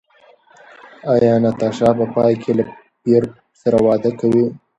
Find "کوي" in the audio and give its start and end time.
4.19-4.45